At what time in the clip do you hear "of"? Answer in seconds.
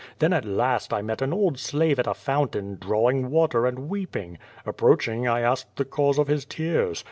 6.17-6.27